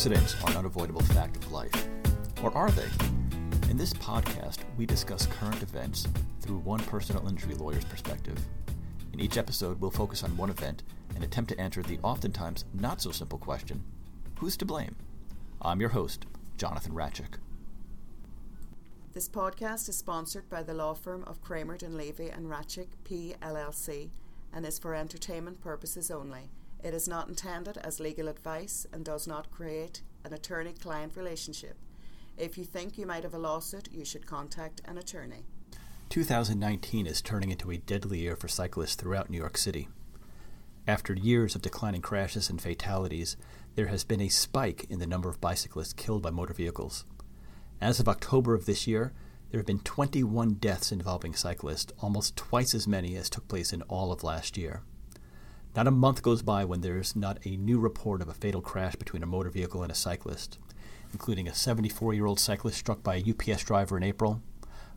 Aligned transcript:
Accidents 0.00 0.34
are 0.42 0.52
an 0.52 0.56
unavoidable 0.56 1.02
fact 1.02 1.36
of 1.36 1.52
life. 1.52 1.86
Or 2.42 2.56
are 2.56 2.70
they? 2.70 2.88
In 3.68 3.76
this 3.76 3.92
podcast, 3.92 4.60
we 4.78 4.86
discuss 4.86 5.26
current 5.26 5.62
events 5.62 6.08
through 6.40 6.60
one 6.60 6.80
personal 6.80 7.28
injury 7.28 7.54
lawyer's 7.54 7.84
perspective. 7.84 8.38
In 9.12 9.20
each 9.20 9.36
episode, 9.36 9.78
we'll 9.78 9.90
focus 9.90 10.24
on 10.24 10.38
one 10.38 10.48
event 10.48 10.84
and 11.14 11.22
attempt 11.22 11.50
to 11.50 11.60
answer 11.60 11.82
the 11.82 11.98
oftentimes 12.02 12.64
not 12.72 13.02
so 13.02 13.10
simple 13.10 13.38
question 13.38 13.84
who's 14.38 14.56
to 14.56 14.64
blame? 14.64 14.96
I'm 15.60 15.80
your 15.80 15.90
host, 15.90 16.24
Jonathan 16.56 16.92
Ratchick. 16.92 17.34
This 19.12 19.28
podcast 19.28 19.86
is 19.90 19.98
sponsored 19.98 20.48
by 20.48 20.62
the 20.62 20.72
law 20.72 20.94
firm 20.94 21.24
of 21.24 21.42
Kramer 21.42 21.76
Levy 21.86 22.30
and 22.30 22.46
Ratchick 22.46 22.88
PLLC 23.04 24.08
and 24.50 24.64
is 24.64 24.78
for 24.78 24.94
entertainment 24.94 25.60
purposes 25.60 26.10
only. 26.10 26.48
It 26.82 26.94
is 26.94 27.06
not 27.06 27.28
intended 27.28 27.76
as 27.78 28.00
legal 28.00 28.28
advice 28.28 28.86
and 28.92 29.04
does 29.04 29.26
not 29.26 29.50
create 29.50 30.02
an 30.24 30.32
attorney 30.32 30.72
client 30.72 31.14
relationship. 31.14 31.76
If 32.38 32.56
you 32.56 32.64
think 32.64 32.96
you 32.96 33.06
might 33.06 33.24
have 33.24 33.34
a 33.34 33.38
lawsuit, 33.38 33.88
you 33.92 34.04
should 34.04 34.26
contact 34.26 34.80
an 34.86 34.96
attorney. 34.96 35.44
2019 36.08 37.06
is 37.06 37.20
turning 37.20 37.50
into 37.50 37.70
a 37.70 37.76
deadly 37.76 38.20
year 38.20 38.34
for 38.34 38.48
cyclists 38.48 38.94
throughout 38.94 39.28
New 39.28 39.38
York 39.38 39.58
City. 39.58 39.88
After 40.86 41.12
years 41.12 41.54
of 41.54 41.62
declining 41.62 42.00
crashes 42.00 42.48
and 42.48 42.60
fatalities, 42.60 43.36
there 43.74 43.88
has 43.88 44.02
been 44.02 44.20
a 44.22 44.28
spike 44.28 44.86
in 44.88 44.98
the 44.98 45.06
number 45.06 45.28
of 45.28 45.40
bicyclists 45.40 45.92
killed 45.92 46.22
by 46.22 46.30
motor 46.30 46.54
vehicles. 46.54 47.04
As 47.80 48.00
of 48.00 48.08
October 48.08 48.54
of 48.54 48.64
this 48.64 48.86
year, 48.86 49.12
there 49.50 49.60
have 49.60 49.66
been 49.66 49.80
21 49.80 50.54
deaths 50.54 50.90
involving 50.90 51.34
cyclists, 51.34 51.92
almost 52.00 52.36
twice 52.36 52.74
as 52.74 52.88
many 52.88 53.16
as 53.16 53.28
took 53.28 53.46
place 53.48 53.72
in 53.72 53.82
all 53.82 54.12
of 54.12 54.24
last 54.24 54.56
year. 54.56 54.82
Not 55.76 55.86
a 55.86 55.92
month 55.92 56.22
goes 56.22 56.42
by 56.42 56.64
when 56.64 56.80
there's 56.80 57.14
not 57.14 57.38
a 57.46 57.56
new 57.56 57.78
report 57.78 58.20
of 58.20 58.28
a 58.28 58.34
fatal 58.34 58.60
crash 58.60 58.96
between 58.96 59.22
a 59.22 59.26
motor 59.26 59.50
vehicle 59.50 59.84
and 59.84 59.92
a 59.92 59.94
cyclist, 59.94 60.58
including 61.12 61.46
a 61.46 61.54
74 61.54 62.12
year 62.12 62.26
old 62.26 62.40
cyclist 62.40 62.78
struck 62.78 63.04
by 63.04 63.16
a 63.16 63.30
UPS 63.30 63.62
driver 63.62 63.96
in 63.96 64.02
April, 64.02 64.42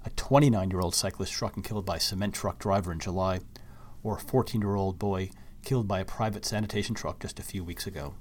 a 0.03 0.09
29 0.11 0.71
year 0.71 0.79
old 0.79 0.95
cyclist 0.95 1.31
struck 1.31 1.55
and 1.55 1.63
killed 1.63 1.85
by 1.85 1.97
a 1.97 1.99
cement 1.99 2.33
truck 2.33 2.57
driver 2.57 2.91
in 2.91 2.99
July, 2.99 3.39
or 4.01 4.17
a 4.17 4.19
14 4.19 4.61
year 4.61 4.73
old 4.73 4.97
boy 4.97 5.29
killed 5.63 5.87
by 5.87 5.99
a 5.99 6.05
private 6.05 6.43
sanitation 6.43 6.95
truck 6.95 7.19
just 7.19 7.39
a 7.39 7.43
few 7.43 7.63
weeks 7.63 7.85
ago. 7.85 8.15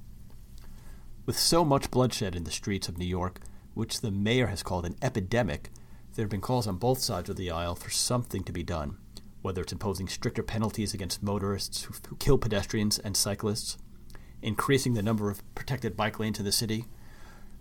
With 1.24 1.38
so 1.38 1.64
much 1.64 1.90
bloodshed 1.90 2.36
in 2.36 2.44
the 2.44 2.50
streets 2.50 2.86
of 2.86 2.98
New 2.98 3.06
York, 3.06 3.40
which 3.72 4.02
the 4.02 4.10
mayor 4.10 4.48
has 4.48 4.62
called 4.62 4.84
an 4.84 4.96
epidemic, 5.00 5.70
there 6.14 6.24
have 6.24 6.30
been 6.30 6.42
calls 6.42 6.66
on 6.66 6.76
both 6.76 6.98
sides 6.98 7.30
of 7.30 7.36
the 7.36 7.50
aisle 7.50 7.76
for 7.76 7.88
something 7.88 8.44
to 8.44 8.52
be 8.52 8.62
done 8.62 8.98
whether 9.42 9.62
it's 9.62 9.72
imposing 9.72 10.08
stricter 10.08 10.42
penalties 10.42 10.94
against 10.94 11.22
motorists 11.22 11.82
who, 11.84 11.94
who 12.08 12.16
kill 12.16 12.38
pedestrians 12.38 12.98
and 12.98 13.16
cyclists, 13.16 13.76
increasing 14.40 14.94
the 14.94 15.02
number 15.02 15.30
of 15.30 15.42
protected 15.54 15.96
bike 15.96 16.18
lanes 16.18 16.38
in 16.38 16.44
the 16.44 16.52
city, 16.52 16.86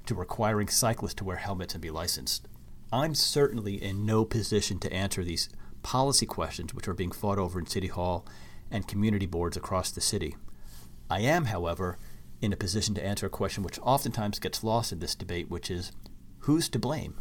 to 0.05 0.15
requiring 0.15 0.67
cyclists 0.67 1.15
to 1.15 1.23
wear 1.23 1.37
helmets 1.37 1.73
and 1.73 1.81
be 1.81 1.91
licensed. 1.91 2.47
I'm 2.91 3.15
certainly 3.15 3.81
in 3.81 4.05
no 4.05 4.25
position 4.25 4.79
to 4.79 4.93
answer 4.93 5.23
these 5.23 5.49
policy 5.83 6.25
questions 6.25 6.73
which 6.73 6.87
are 6.87 6.93
being 6.93 7.11
fought 7.11 7.37
over 7.37 7.59
in 7.59 7.65
City 7.65 7.87
Hall 7.87 8.25
and 8.69 8.87
community 8.87 9.25
boards 9.25 9.57
across 9.57 9.91
the 9.91 10.01
city. 10.01 10.35
I 11.09 11.21
am, 11.21 11.45
however, 11.45 11.97
in 12.41 12.53
a 12.53 12.57
position 12.57 12.95
to 12.95 13.05
answer 13.05 13.25
a 13.27 13.29
question 13.29 13.63
which 13.63 13.79
oftentimes 13.79 14.39
gets 14.39 14.63
lost 14.63 14.91
in 14.91 14.99
this 14.99 15.15
debate, 15.15 15.49
which 15.49 15.69
is 15.69 15.91
who's 16.39 16.69
to 16.69 16.79
blame? 16.79 17.19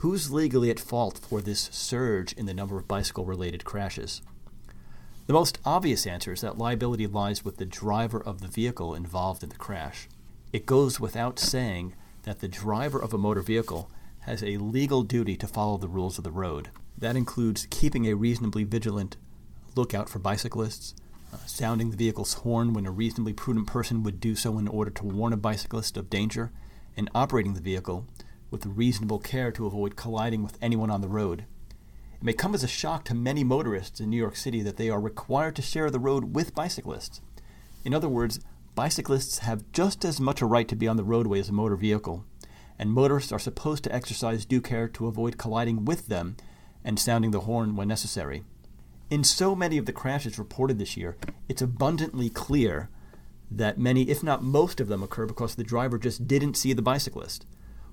Who's 0.00 0.30
legally 0.30 0.68
at 0.68 0.78
fault 0.78 1.18
for 1.26 1.40
this 1.40 1.70
surge 1.72 2.34
in 2.34 2.44
the 2.44 2.52
number 2.52 2.76
of 2.76 2.86
bicycle 2.86 3.24
related 3.24 3.64
crashes? 3.64 4.20
The 5.26 5.32
most 5.32 5.58
obvious 5.64 6.06
answer 6.06 6.34
is 6.34 6.42
that 6.42 6.58
liability 6.58 7.06
lies 7.06 7.46
with 7.46 7.56
the 7.56 7.64
driver 7.64 8.22
of 8.22 8.42
the 8.42 8.46
vehicle 8.46 8.94
involved 8.94 9.42
in 9.42 9.48
the 9.48 9.56
crash. 9.56 10.06
It 10.52 10.66
goes 10.66 11.00
without 11.00 11.38
saying 11.38 11.94
that 12.24 12.40
the 12.40 12.48
driver 12.48 13.00
of 13.00 13.14
a 13.14 13.18
motor 13.18 13.40
vehicle 13.40 13.90
has 14.20 14.42
a 14.42 14.58
legal 14.58 15.02
duty 15.02 15.34
to 15.36 15.46
follow 15.46 15.78
the 15.78 15.88
rules 15.88 16.18
of 16.18 16.24
the 16.24 16.30
road. 16.30 16.68
That 16.98 17.16
includes 17.16 17.66
keeping 17.70 18.06
a 18.06 18.16
reasonably 18.16 18.64
vigilant 18.64 19.16
lookout 19.76 20.10
for 20.10 20.18
bicyclists, 20.18 20.94
uh, 21.32 21.38
sounding 21.46 21.90
the 21.90 21.96
vehicle's 21.96 22.34
horn 22.34 22.74
when 22.74 22.84
a 22.84 22.90
reasonably 22.90 23.32
prudent 23.32 23.66
person 23.66 24.02
would 24.02 24.20
do 24.20 24.36
so 24.36 24.58
in 24.58 24.68
order 24.68 24.90
to 24.90 25.06
warn 25.06 25.32
a 25.32 25.38
bicyclist 25.38 25.96
of 25.96 26.10
danger, 26.10 26.52
and 26.98 27.10
operating 27.14 27.54
the 27.54 27.60
vehicle 27.62 28.06
with 28.56 28.74
reasonable 28.74 29.18
care 29.18 29.52
to 29.52 29.66
avoid 29.66 29.96
colliding 29.96 30.42
with 30.42 30.56
anyone 30.62 30.90
on 30.90 31.02
the 31.02 31.08
road. 31.08 31.44
It 32.14 32.22
may 32.22 32.32
come 32.32 32.54
as 32.54 32.64
a 32.64 32.68
shock 32.68 33.04
to 33.04 33.14
many 33.14 33.44
motorists 33.44 34.00
in 34.00 34.08
New 34.08 34.16
York 34.16 34.34
City 34.34 34.62
that 34.62 34.78
they 34.78 34.88
are 34.88 34.98
required 34.98 35.54
to 35.56 35.62
share 35.62 35.90
the 35.90 35.98
road 35.98 36.34
with 36.34 36.54
bicyclists. 36.54 37.20
In 37.84 37.92
other 37.92 38.08
words, 38.08 38.40
bicyclists 38.74 39.40
have 39.40 39.70
just 39.72 40.06
as 40.06 40.20
much 40.20 40.40
a 40.40 40.46
right 40.46 40.66
to 40.68 40.74
be 40.74 40.88
on 40.88 40.96
the 40.96 41.04
roadway 41.04 41.38
as 41.38 41.50
a 41.50 41.52
motor 41.52 41.76
vehicle, 41.76 42.24
and 42.78 42.90
motorists 42.90 43.30
are 43.30 43.38
supposed 43.38 43.84
to 43.84 43.94
exercise 43.94 44.46
due 44.46 44.62
care 44.62 44.88
to 44.88 45.06
avoid 45.06 45.36
colliding 45.36 45.84
with 45.84 46.06
them 46.06 46.38
and 46.82 46.98
sounding 46.98 47.32
the 47.32 47.40
horn 47.40 47.76
when 47.76 47.88
necessary. 47.88 48.42
In 49.10 49.22
so 49.22 49.54
many 49.54 49.76
of 49.76 49.84
the 49.84 49.92
crashes 49.92 50.38
reported 50.38 50.78
this 50.78 50.96
year, 50.96 51.18
it's 51.46 51.60
abundantly 51.60 52.30
clear 52.30 52.88
that 53.50 53.78
many, 53.78 54.08
if 54.08 54.22
not 54.22 54.42
most 54.42 54.80
of 54.80 54.88
them, 54.88 55.02
occur 55.02 55.26
because 55.26 55.56
the 55.56 55.62
driver 55.62 55.98
just 55.98 56.26
didn't 56.26 56.56
see 56.56 56.72
the 56.72 56.80
bicyclist 56.80 57.44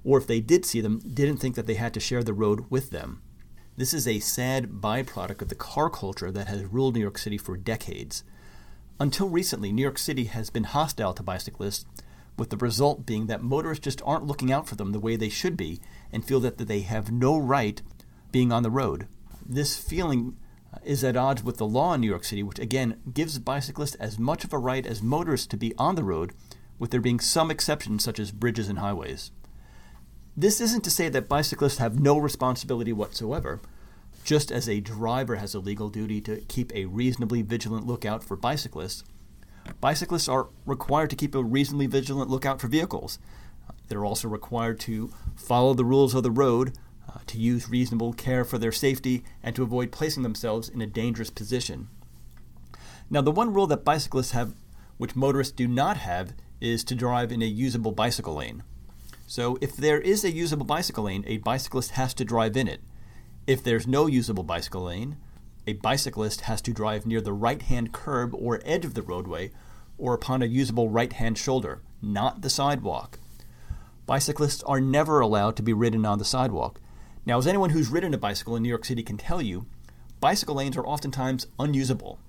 or 0.03 0.18
if 0.18 0.28
they 0.28 0.41
did 0.41 0.66
see 0.66 0.81
them, 0.81 1.00
didn't 1.00 1.38
think 1.38 1.56
that 1.56 1.68
they 1.68 1.75
had 1.75 1.94
to 1.94 2.00
share 2.00 2.24
the 2.24 2.34
road 2.34 2.66
with 2.69 2.90
them. 2.90 3.22
This 3.75 3.94
is 3.94 4.08
a 4.08 4.19
sad 4.19 4.74
byproduct 4.74 5.41
of 5.41 5.50
the 5.50 5.56
car 5.56 5.90
culture 5.90 6.31
that 6.31 6.47
has 6.47 6.66
ruled 6.66 6.96
New 6.96 7.02
York 7.02 7.18
City 7.18 7.38
for 7.38 7.58
decades. 7.58 8.24
Until 9.00 9.30
recently, 9.30 9.72
New 9.72 9.81
York 9.81 9.97
City 9.97 10.25
has 10.25 10.50
been 10.50 10.66
hostile 10.66 11.14
to 11.14 11.24
bicyclists, 11.24 11.86
with 12.38 12.50
the 12.50 12.58
result 12.58 13.06
being 13.06 13.28
that 13.28 13.41
motorists 13.41 13.84
just 13.84 14.02
aren't 14.06 14.25
looking 14.25 14.52
out 14.52 14.68
for 14.68 14.75
them 14.75 14.91
the 14.91 15.00
way 15.00 15.16
they 15.16 15.30
should 15.30 15.58
be 15.58 15.80
and 16.12 16.25
feel 16.25 16.40
that 16.40 16.58
they 16.58 16.81
have 16.81 17.12
no 17.12 17.38
right 17.38 17.81
being 18.31 18.52
on 18.52 18.64
the 18.64 18.72
road. 18.72 19.08
This 19.46 19.78
feeling 19.78 20.38
uh, 20.74 20.78
is 20.84 21.03
at 21.03 21.18
odds 21.18 21.44
with 21.44 21.58
the 21.58 21.66
law 21.66 21.94
in 21.94 22.02
New 22.02 22.08
York 22.08 22.24
City, 22.24 22.44
which 22.44 22.59
again 22.59 23.00
gives 23.12 23.40
bicyclists 23.40 23.96
as 23.96 24.18
much 24.20 24.44
of 24.44 24.53
a 24.53 24.58
right 24.58 24.85
as 24.85 25.03
motorists 25.03 25.47
to 25.47 25.58
be 25.58 25.74
on 25.78 25.96
the 25.96 26.03
road, 26.03 26.34
with 26.80 26.91
there 26.91 27.02
being 27.02 27.20
some 27.20 27.52
exceptions 27.52 28.03
such 28.03 28.20
as 28.20 28.31
bridges 28.31 28.70
and 28.70 28.80
highways. 28.80 29.31
This 30.35 30.59
isn't 30.59 30.83
to 30.85 30.89
say 30.89 31.09
that 31.09 31.29
bicyclists 31.29 31.77
have 31.77 31.99
no 31.99 32.17
responsibility 32.17 32.91
whatsoever. 32.91 33.61
Just 34.23 34.51
as 34.51 34.67
a 34.67 34.79
driver 34.79 35.35
has 35.35 35.53
a 35.53 35.59
legal 35.59 35.89
duty 35.89 36.21
to 36.21 36.38
keep 36.47 36.73
a 36.73 36.85
reasonably 36.85 37.44
vigilant 37.44 37.85
lookout 37.85 38.23
for 38.23 38.35
bicyclists, 38.35 39.03
bicyclists 39.79 40.27
are 40.27 40.49
required 40.66 41.11
to 41.11 41.16
keep 41.16 41.35
a 41.35 41.43
reasonably 41.43 41.85
vigilant 41.85 42.31
lookout 42.31 42.59
for 42.59 42.67
vehicles. 42.67 43.19
They're 43.89 44.05
also 44.05 44.27
required 44.27 44.79
to 44.81 45.13
follow 45.35 45.75
the 45.75 45.85
rules 45.85 46.16
of 46.16 46.23
the 46.23 46.31
road, 46.31 46.75
uh, 47.07 47.19
to 47.27 47.38
use 47.38 47.69
reasonable 47.69 48.13
care 48.13 48.43
for 48.43 48.57
their 48.57 48.72
safety, 48.72 49.23
and 49.43 49.55
to 49.55 49.61
avoid 49.61 49.91
placing 49.91 50.23
themselves 50.23 50.67
in 50.67 50.81
a 50.81 50.88
dangerous 50.88 51.29
position. 51.29 51.89
Now, 53.07 53.22
the 53.22 53.31
one 53.31 53.53
rule 53.53 53.67
that 53.67 53.85
bicyclists 53.85 54.31
have, 54.31 54.55
which 54.97 55.16
motorists 55.16 55.53
do 55.53 55.67
not 55.67 55.97
have, 55.97 56.33
is 56.59 56.83
to 56.85 56.95
drive 56.95 57.31
in 57.31 57.43
a 57.43 57.45
usable 57.45 57.91
bicycle 57.91 58.35
lane. 58.35 58.63
So 59.33 59.57
if 59.61 59.75
there 59.75 59.99
is 59.99 60.23
a 60.23 60.31
usable 60.31 60.63
bicycle 60.63 61.05
lane, 61.05 61.23
a 61.25 61.38
bicyclist 61.38 61.94
has 61.94 62.13
to 62.13 62.23
drive 62.23 62.55
in 62.55 62.67
it. 62.67 62.81
If 63.47 63.63
there's 63.63 63.88
no 63.88 64.05
usable 64.05 64.44
bicycle 64.44 64.83
lane, 64.83 65.17
a 65.66 65.73
bicyclist 65.73 66.41
has 66.41 66.61
to 66.61 66.71
drive 66.71 67.07
near 67.07 67.19
the 67.19 67.33
right 67.33 67.63
hand 67.63 67.93
curb 67.93 68.35
or 68.35 68.61
edge 68.63 68.85
of 68.85 68.93
the 68.93 69.01
roadway 69.01 69.49
or 69.97 70.13
upon 70.13 70.43
a 70.43 70.45
usable 70.45 70.88
right 70.88 71.11
hand 71.13 71.39
shoulder, 71.39 71.81
not 71.99 72.43
the 72.43 72.49
sidewalk. 72.51 73.17
Bicyclists 74.05 74.61
are 74.66 74.79
never 74.79 75.19
allowed 75.19 75.55
to 75.55 75.63
be 75.63 75.73
ridden 75.73 76.05
on 76.05 76.19
the 76.19 76.25
sidewalk. 76.25 76.79
Now, 77.25 77.39
as 77.39 77.47
anyone 77.47 77.72
who's 77.72 77.89
ridden 77.89 78.13
a 78.13 78.19
bicycle 78.19 78.55
in 78.55 78.61
New 78.61 78.69
York 78.69 78.85
City 78.85 79.02
can 79.02 79.17
tell 79.17 79.41
you, 79.41 79.66
bicycle 80.19 80.58
lanes 80.58 80.78
are 80.78 80.85
oftentimes 80.85 81.47
unusable. 81.58 82.19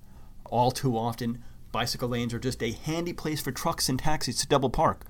All 0.45 0.71
too 0.71 0.97
often, 0.97 1.43
bicycle 1.71 2.09
lanes 2.09 2.33
are 2.33 2.39
just 2.39 2.63
a 2.63 2.71
handy 2.71 3.13
place 3.13 3.41
for 3.41 3.51
trucks 3.51 3.89
and 3.89 3.99
taxis 3.99 4.39
to 4.39 4.47
double 4.47 4.71
park 4.71 5.05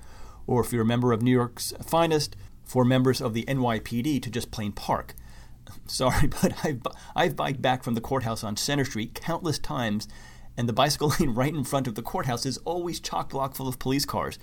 or 0.48 0.62
if 0.62 0.72
you're 0.72 0.84
a 0.84 0.86
member 0.86 1.12
of 1.12 1.22
New 1.22 1.32
York's 1.32 1.74
finest, 1.86 2.36
for 2.66 2.84
members 2.84 3.22
of 3.22 3.34
the 3.34 3.46
NYPD 3.46 4.22
to 4.24 4.30
just 4.30 4.52
plain 4.52 4.72
park. 4.72 5.14
Sorry, 5.88 6.28
but 6.42 6.66
I've, 6.66 6.82
I've 7.16 7.36
biked 7.36 7.62
back 7.62 7.84
from 7.84 7.94
the 7.94 8.02
courthouse 8.02 8.44
on 8.44 8.58
Centre 8.58 8.86
Street 8.86 9.14
countless 9.14 9.60
times, 9.60 10.08
and 10.58 10.68
the 10.68 10.74
bicycle 10.74 11.14
lane 11.20 11.32
right 11.32 11.54
in 11.54 11.64
front 11.64 11.88
of 11.88 11.96
the 11.96 12.02
courthouse 12.02 12.46
is 12.46 12.58
always 12.60 13.00
chock 13.00 13.30
block 13.30 13.56
full 13.56 13.68
of 13.68 13.80
police 13.80 14.06
cars. 14.06 14.40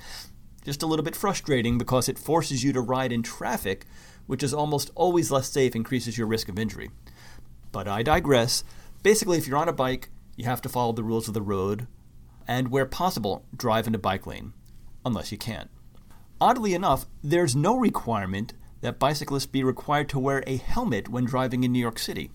Just 0.64 0.82
a 0.82 0.86
little 0.86 1.04
bit 1.04 1.16
frustrating 1.16 1.76
because 1.76 2.08
it 2.08 2.18
forces 2.18 2.62
you 2.62 2.72
to 2.72 2.80
ride 2.80 3.12
in 3.12 3.22
traffic, 3.22 3.84
which 4.26 4.44
is 4.44 4.54
almost 4.54 4.90
always 4.94 5.30
less 5.30 5.50
safe, 5.50 5.74
increases 5.74 6.16
your 6.16 6.28
risk 6.28 6.48
of 6.48 6.58
injury. 6.58 6.90
But 7.72 7.88
I 7.88 8.04
digress. 8.04 8.62
Basically, 9.02 9.38
if 9.38 9.48
you're 9.48 9.58
on 9.58 9.68
a 9.68 9.72
bike, 9.72 10.10
you 10.36 10.44
have 10.44 10.62
to 10.62 10.68
follow 10.68 10.92
the 10.92 11.02
rules 11.02 11.26
of 11.26 11.34
the 11.34 11.42
road, 11.42 11.88
and 12.46 12.68
where 12.68 12.86
possible, 12.86 13.44
drive 13.56 13.88
in 13.88 13.94
a 13.94 13.98
bike 13.98 14.26
lane, 14.26 14.52
unless 15.04 15.32
you 15.32 15.38
can't. 15.38 15.68
Oddly 16.42 16.74
enough, 16.74 17.06
there's 17.22 17.54
no 17.54 17.76
requirement 17.76 18.52
that 18.80 18.98
bicyclists 18.98 19.46
be 19.46 19.62
required 19.62 20.08
to 20.08 20.18
wear 20.18 20.42
a 20.44 20.56
helmet 20.56 21.08
when 21.08 21.24
driving 21.24 21.62
in 21.62 21.70
New 21.70 21.78
York 21.78 22.00
City. 22.00 22.32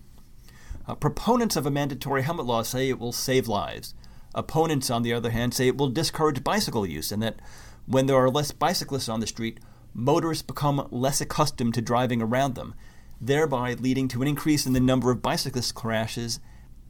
Uh, 0.88 0.95
proponents 0.95 1.57
of 1.57 1.65
a 1.65 1.69
mandatory 1.69 2.21
helmet 2.21 2.45
law 2.45 2.63
say 2.63 2.88
it 2.88 3.00
will 3.00 3.12
save 3.12 3.50
lives. 3.50 3.95
Opponents, 4.33 4.89
on 4.89 5.04
the 5.04 5.12
other 5.12 5.31
hand, 5.31 5.54
say 5.54 5.68
it 5.68 5.75
will 5.75 5.89
discourage 5.89 6.42
bicycle 6.42 6.86
use 6.86 7.12
and 7.12 7.21
that 7.21 7.42
When 7.86 8.06
there 8.06 8.15
are 8.15 8.30
less 8.30 8.54
bicyclists 8.54 9.09
on 9.09 9.19
the 9.19 9.27
street, 9.27 9.59
motorists 9.94 10.42
become 10.42 10.88
less 10.89 11.19
accustomed 11.19 11.74
to 11.74 11.81
driving 11.81 12.21
around 12.21 12.56
them, 12.56 12.75
thereby 13.19 13.74
leading 13.74 14.07
to 14.07 14.21
an 14.21 14.30
increase 14.30 14.65
in 14.65 14.71
the 14.71 14.80
number 14.80 15.12
of 15.12 15.21
bicyclist 15.21 15.75
crashes, 15.75 16.39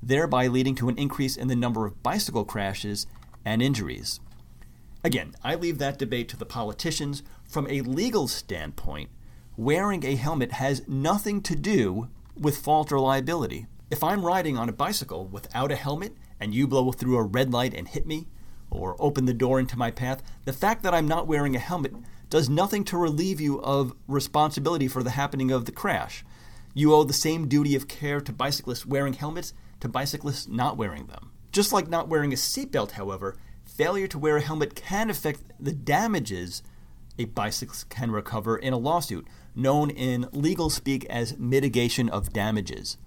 thereby 0.03 0.45
leading 0.45 0.75
to 0.75 0.87
an 0.87 0.99
increase 0.99 1.35
in 1.35 1.47
the 1.47 1.55
number 1.55 1.87
of 1.87 2.03
bicycle 2.03 2.45
crashes 2.45 3.07
and 3.43 3.63
injuries. 3.63 4.19
Again, 5.03 5.35
I 5.43 5.55
leave 5.55 5.77
that 5.77 5.99
debate 5.99 6.29
to 6.29 6.37
the 6.37 6.45
politicians. 6.45 7.23
From 7.45 7.67
a 7.69 7.81
legal 7.81 8.27
standpoint, 8.27 9.09
wearing 9.55 10.05
a 10.05 10.15
helmet 10.15 10.53
has 10.53 10.87
nothing 10.87 11.41
to 11.43 11.55
do 11.55 12.09
with 12.35 12.57
fault 12.57 12.91
or 12.91 12.99
liability. 12.99 13.67
If 13.89 14.03
I'm 14.03 14.25
riding 14.25 14.57
on 14.57 14.69
a 14.69 14.73
bicycle 14.73 15.25
without 15.25 15.71
a 15.71 15.75
helmet 15.75 16.13
and 16.39 16.53
you 16.53 16.67
blow 16.67 16.91
through 16.91 17.17
a 17.17 17.23
red 17.23 17.53
light 17.53 17.73
and 17.73 17.87
hit 17.87 18.05
me, 18.05 18.27
or 18.69 18.95
open 18.99 19.25
the 19.25 19.33
door 19.33 19.59
into 19.59 19.77
my 19.77 19.91
path, 19.91 20.21
the 20.45 20.53
fact 20.53 20.83
that 20.83 20.93
I'm 20.93 21.07
not 21.07 21.27
wearing 21.27 21.55
a 21.55 21.59
helmet 21.59 21.93
does 22.29 22.49
nothing 22.49 22.83
to 22.85 22.97
relieve 22.97 23.39
you 23.39 23.61
of 23.61 23.93
responsibility 24.07 24.87
for 24.87 25.03
the 25.03 25.11
happening 25.11 25.51
of 25.51 25.65
the 25.65 25.71
crash. 25.71 26.25
You 26.73 26.93
owe 26.93 27.03
the 27.03 27.13
same 27.13 27.47
duty 27.47 27.75
of 27.75 27.87
care 27.87 28.19
to 28.19 28.33
bicyclists 28.33 28.85
wearing 28.85 29.13
helmets 29.13 29.53
to 29.79 29.87
bicyclists 29.87 30.47
not 30.47 30.77
wearing 30.77 31.07
them. 31.07 31.31
Just 31.51 31.71
like 31.71 31.87
not 31.87 32.09
wearing 32.09 32.33
a 32.33 32.35
seatbelt, 32.35 32.91
however, 32.91 33.37
failure 33.77 34.07
to 34.07 34.17
wear 34.17 34.37
a 34.37 34.41
helmet 34.41 34.75
can 34.75 35.09
affect 35.09 35.43
the 35.59 35.71
damages 35.71 36.63
a 37.19 37.25
bicyclist 37.25 37.89
can 37.89 38.11
recover 38.11 38.57
in 38.57 38.73
a 38.73 38.77
lawsuit, 38.77 39.27
known 39.55 39.89
in 39.89 40.27
legal 40.31 40.69
speak 40.69 41.05
as 41.05 41.37
mitigation 41.37 42.09
of 42.09 42.33
damages. 42.33 42.97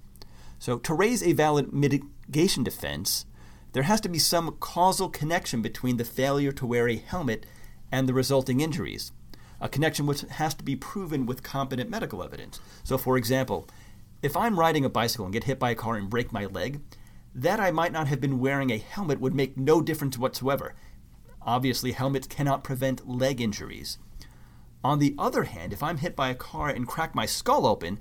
So, 0.59 0.79
to 0.79 0.95
raise 0.95 1.23
a 1.23 1.33
valid 1.33 1.73
mitigation 1.73 2.65
defense, 2.65 3.25
there 3.73 3.85
has 3.85 4.01
to 4.03 4.09
be 4.09 4.19
some 4.19 4.57
causal 4.59 5.09
connection 5.09 5.63
between 5.63 5.97
the 5.97 6.05
failure 6.05 6.53
to 6.53 6.67
wear 6.67 6.89
a 6.89 6.97
helmet 6.97 7.47
and 7.91 8.09
the 8.09 8.15
resulting 8.15 8.61
injuries, 8.61 9.13
a 9.61 9.69
connection 9.69 10.07
which 10.07 10.23
has 10.23 10.55
to 10.55 10.65
be 10.65 10.77
proven 10.77 11.25
with 11.25 11.43
competent 11.43 11.89
medical 11.89 12.23
evidence. 12.23 12.61
So, 12.85 12.99
for 12.99 13.17
example, 13.17 13.69
if 14.23 14.37
I'm 14.37 14.59
riding 14.59 14.85
a 14.85 14.91
bicycle 14.91 15.25
and 15.25 15.33
get 15.33 15.45
hit 15.45 15.59
by 15.59 15.71
a 15.71 15.77
car 15.77 15.97
and 15.97 16.11
break 16.11 16.33
my 16.33 16.47
leg, 16.47 16.81
that 17.35 17.61
I 17.61 17.71
might 17.71 17.93
not 17.93 18.09
have 18.09 18.21
been 18.21 18.41
wearing 18.41 18.71
a 18.71 18.79
helmet 18.79 19.21
would 19.21 19.35
make 19.35 19.57
no 19.57 19.81
difference 19.81 20.19
whatsoever. 20.19 20.75
Obviously, 21.43 21.93
helmets 21.93 22.27
cannot 22.27 22.65
prevent 22.65 23.09
leg 23.09 23.41
injuries. 23.41 23.99
On 24.83 24.99
the 24.99 25.15
other 25.19 25.45
hand, 25.45 25.73
if 25.73 25.83
I'm 25.83 25.99
hit 25.99 26.17
by 26.17 26.31
a 26.31 26.35
car 26.35 26.69
and 26.69 26.87
crack 26.87 27.15
my 27.15 27.27
skull 27.27 27.67
open, 27.67 27.99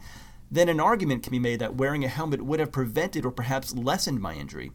then 0.51 0.69
an 0.69 0.79
argument 0.79 1.23
can 1.23 1.31
be 1.31 1.39
made 1.39 1.59
that 1.59 1.75
wearing 1.75 2.03
a 2.03 2.07
helmet 2.07 2.41
would 2.41 2.59
have 2.59 2.71
prevented 2.71 3.25
or 3.25 3.31
perhaps 3.31 3.75
lessened 3.75 4.19
my 4.19 4.33
injury. 4.33 4.71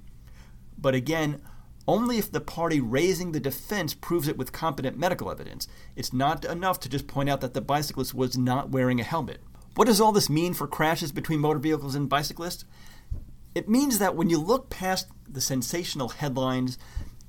But 0.78 0.94
again, 0.94 1.40
only 1.86 2.18
if 2.18 2.30
the 2.30 2.40
party 2.40 2.80
raising 2.80 3.32
the 3.32 3.40
defense 3.40 3.92
proves 3.92 4.28
it 4.28 4.38
with 4.38 4.52
competent 4.52 4.98
medical 4.98 5.30
evidence. 5.30 5.68
It's 5.96 6.12
not 6.12 6.44
enough 6.44 6.80
to 6.80 6.88
just 6.88 7.06
point 7.06 7.28
out 7.28 7.40
that 7.42 7.54
the 7.54 7.60
bicyclist 7.60 8.14
was 8.14 8.38
not 8.38 8.70
wearing 8.70 9.00
a 9.00 9.04
helmet. 9.04 9.42
What 9.74 9.86
does 9.86 10.00
all 10.00 10.12
this 10.12 10.30
mean 10.30 10.54
for 10.54 10.66
crashes 10.66 11.12
between 11.12 11.40
motor 11.40 11.58
vehicles 11.58 11.94
and 11.94 12.08
bicyclists? 12.08 12.64
It 13.54 13.68
means 13.68 13.98
that 13.98 14.16
when 14.16 14.30
you 14.30 14.38
look 14.38 14.68
past 14.68 15.08
the 15.28 15.40
sensational 15.40 16.08
headlines, 16.08 16.78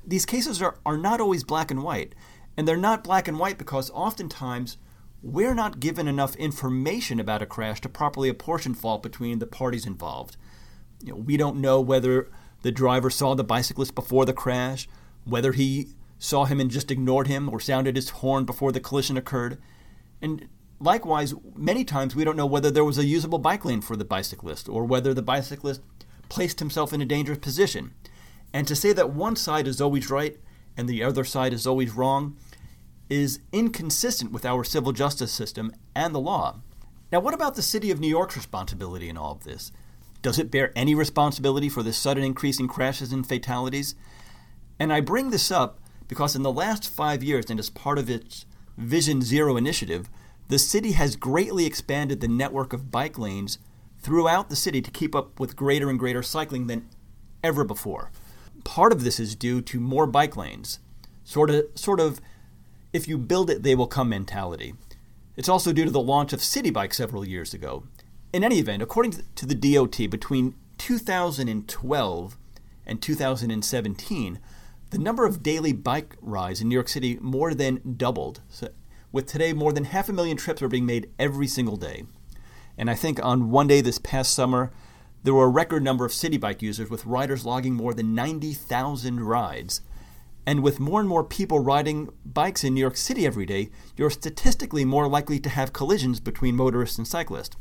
these 0.05 0.25
cases 0.25 0.61
are, 0.61 0.79
are 0.85 0.97
not 0.97 1.21
always 1.21 1.43
black 1.43 1.71
and 1.71 1.83
white. 1.83 2.15
And 2.57 2.67
they're 2.67 2.77
not 2.77 3.03
black 3.03 3.27
and 3.27 3.37
white 3.37 3.57
because 3.57 3.91
oftentimes 3.91 4.77
we're 5.21 5.55
not 5.55 5.79
given 5.79 6.07
enough 6.07 6.35
information 6.35 7.19
about 7.19 7.41
a 7.41 7.45
crash 7.45 7.81
to 7.81 7.89
properly 7.89 8.29
apportion 8.29 8.73
fault 8.73 9.03
between 9.03 9.39
the 9.39 9.47
parties 9.47 9.85
involved. 9.85 10.37
You 11.03 11.13
know, 11.13 11.19
we 11.19 11.37
don't 11.37 11.57
know 11.57 11.81
whether 11.81 12.29
the 12.61 12.71
driver 12.71 13.09
saw 13.09 13.35
the 13.35 13.43
bicyclist 13.43 13.95
before 13.95 14.25
the 14.25 14.33
crash, 14.33 14.87
whether 15.25 15.51
he 15.51 15.89
saw 16.17 16.45
him 16.45 16.59
and 16.59 16.71
just 16.71 16.91
ignored 16.91 17.27
him 17.27 17.49
or 17.49 17.59
sounded 17.59 17.95
his 17.95 18.09
horn 18.09 18.45
before 18.45 18.71
the 18.71 18.79
collision 18.79 19.17
occurred. 19.17 19.57
And 20.21 20.47
likewise, 20.79 21.33
many 21.55 21.83
times 21.83 22.15
we 22.15 22.23
don't 22.23 22.37
know 22.37 22.45
whether 22.45 22.71
there 22.71 22.85
was 22.85 22.97
a 22.97 23.05
usable 23.05 23.39
bike 23.39 23.65
lane 23.65 23.81
for 23.81 23.95
the 23.95 24.05
bicyclist 24.05 24.69
or 24.69 24.85
whether 24.85 25.13
the 25.13 25.21
bicyclist 25.21 25.81
placed 26.29 26.59
himself 26.59 26.93
in 26.93 27.01
a 27.01 27.05
dangerous 27.05 27.39
position. 27.39 27.93
And 28.53 28.67
to 28.67 28.75
say 28.75 28.93
that 28.93 29.11
one 29.11 29.35
side 29.35 29.67
is 29.67 29.81
always 29.81 30.09
right 30.09 30.37
and 30.77 30.87
the 30.87 31.03
other 31.03 31.23
side 31.23 31.53
is 31.53 31.67
always 31.67 31.91
wrong 31.91 32.37
is 33.09 33.39
inconsistent 33.51 34.31
with 34.31 34.45
our 34.45 34.63
civil 34.63 34.91
justice 34.91 35.31
system 35.31 35.71
and 35.93 36.13
the 36.13 36.19
law. 36.19 36.61
Now, 37.11 37.19
what 37.19 37.33
about 37.33 37.55
the 37.55 37.61
city 37.61 37.91
of 37.91 37.99
New 37.99 38.07
York's 38.07 38.35
responsibility 38.35 39.09
in 39.09 39.17
all 39.17 39.33
of 39.33 39.43
this? 39.43 39.71
Does 40.21 40.39
it 40.39 40.49
bear 40.49 40.71
any 40.75 40.95
responsibility 40.95 41.69
for 41.69 41.83
the 41.83 41.93
sudden 41.93 42.23
increase 42.23 42.59
in 42.59 42.67
crashes 42.67 43.11
and 43.11 43.27
fatalities? 43.27 43.93
And 44.79 44.91
I 44.91 45.01
bring 45.01 45.29
this 45.29 45.51
up 45.51 45.79
because 46.07 46.35
in 46.35 46.41
the 46.41 46.51
last 46.51 46.89
five 46.89 47.23
years, 47.23 47.49
and 47.49 47.59
as 47.59 47.69
part 47.69 47.97
of 47.99 48.09
its 48.09 48.45
Vision 48.77 49.21
Zero 49.21 49.55
initiative, 49.55 50.09
the 50.47 50.59
city 50.59 50.93
has 50.93 51.15
greatly 51.15 51.65
expanded 51.65 52.21
the 52.21 52.27
network 52.27 52.73
of 52.73 52.91
bike 52.91 53.17
lanes 53.17 53.57
throughout 54.05 54.49
the 54.49 54.55
city 54.55 54.83
to 54.83 54.91
keep 54.91 55.15
up 55.15 55.39
with 55.39 55.55
greater 55.55 55.89
and 55.89 55.97
greater 55.97 56.21
cycling 56.21 56.67
than 56.67 56.87
ever 57.43 57.63
before. 57.63 58.11
Part 58.63 58.91
of 58.91 59.03
this 59.03 59.19
is 59.19 59.33
due 59.33 59.61
to 59.63 59.79
more 59.79 60.05
bike 60.05 60.37
lanes, 60.37 60.77
sort 61.23 61.49
of, 61.49 61.65
sort 61.73 61.99
of 61.99 62.21
if 62.93 63.07
you 63.07 63.17
build 63.17 63.49
it, 63.49 63.63
they 63.63 63.73
will 63.73 63.87
come 63.87 64.09
mentality. 64.09 64.75
It's 65.35 65.49
also 65.49 65.73
due 65.73 65.85
to 65.85 65.91
the 65.91 65.99
launch 65.99 66.33
of 66.33 66.39
Citi 66.39 66.71
Bike 66.71 66.93
several 66.93 67.27
years 67.27 67.51
ago. 67.51 67.85
In 68.31 68.43
any 68.43 68.59
event, 68.59 68.83
according 68.83 69.23
to 69.33 69.45
the 69.47 69.55
DOT, 69.55 69.97
between 70.11 70.53
2012 70.77 72.37
and 72.85 73.01
2017, 73.01 74.39
the 74.91 74.97
number 74.99 75.25
of 75.25 75.41
daily 75.41 75.73
bike 75.73 76.15
rides 76.21 76.61
in 76.61 76.69
New 76.69 76.75
York 76.75 76.89
City 76.89 77.17
more 77.21 77.55
than 77.55 77.95
doubled. 77.97 78.41
With 79.11 79.25
today, 79.25 79.51
more 79.51 79.73
than 79.73 79.85
half 79.85 80.09
a 80.09 80.13
million 80.13 80.37
trips 80.37 80.61
are 80.61 80.67
being 80.67 80.85
made 80.85 81.09
every 81.17 81.47
single 81.47 81.75
day. 81.75 82.03
And 82.77 82.89
I 82.89 82.95
think 82.95 83.23
on 83.23 83.51
one 83.51 83.67
day 83.67 83.81
this 83.81 83.99
past 83.99 84.33
summer, 84.33 84.71
there 85.23 85.33
were 85.33 85.45
a 85.45 85.49
record 85.49 85.83
number 85.83 86.05
of 86.05 86.11
Citi 86.11 86.39
Bike 86.39 86.61
users, 86.61 86.89
with 86.89 87.05
riders 87.05 87.45
logging 87.45 87.73
more 87.73 87.93
than 87.93 88.13
90,000 88.13 89.21
rides. 89.21 89.81
And 90.45 90.61
with 90.61 90.79
more 90.79 90.99
and 90.99 91.09
more 91.09 91.23
people 91.23 91.59
riding 91.59 92.09
bikes 92.23 92.63
in 92.63 92.75
New 92.75 92.81
York 92.81 92.97
City 92.97 93.25
every 93.25 93.45
day, 93.45 93.71
you're 93.97 94.11
statistically 94.11 94.85
more 94.85 95.07
likely 95.07 95.39
to 95.39 95.49
have 95.49 95.73
collisions 95.73 96.19
between 96.19 96.55
motorists 96.55 96.97
and 96.97 97.07
cyclists. 97.07 97.55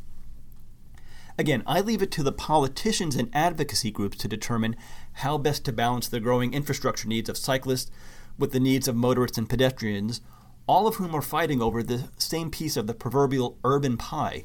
Again, 1.38 1.62
I 1.67 1.81
leave 1.81 2.02
it 2.02 2.10
to 2.12 2.22
the 2.22 2.32
politicians 2.32 3.17
and 3.17 3.31
advocacy 3.32 3.91
groups 3.91 4.19
to 4.19 4.29
determine 4.29 4.77
how 5.15 5.39
best 5.39 5.65
to 5.65 5.72
balance 5.72 6.06
the 6.06 6.20
growing 6.20 6.53
infrastructure 6.53 7.08
needs 7.08 7.29
of 7.29 7.39
cyclists 7.39 7.91
with 8.39 8.53
the 8.53 8.60
needs 8.60 8.86
of 8.86 8.94
motorists 8.94 9.39
and 9.39 9.48
pedestrians, 9.48 10.20
all 10.67 10.86
of 10.86 10.96
whom 10.96 11.15
are 11.15 11.22
fighting 11.22 11.60
over 11.60 11.82
the 11.82 12.10
same 12.19 12.50
piece 12.50 12.77
of 12.77 12.86
the 12.86 12.94
proverbial 12.94 13.58
urban 13.65 13.96
pie. 13.96 14.44